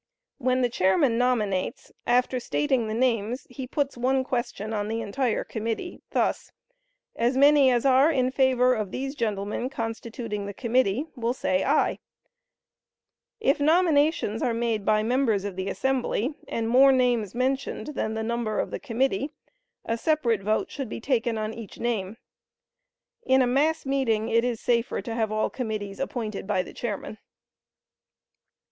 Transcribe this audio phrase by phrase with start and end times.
[0.39, 5.43] When the chairman nominates, after stating the names he puts one question on the entire
[5.43, 6.51] committee, thus:
[7.15, 11.99] "As many as are in favor of these gentlemen constituting the committee, will say aye."
[13.39, 18.23] If nominations are made by members of the assembly, and more names mentioned than the
[18.23, 19.29] number of the committee,
[19.85, 22.17] a separate vote should be taken on each name.
[23.23, 27.19] (In a mass meeting it is safer to have all committees appointed by the chairman.)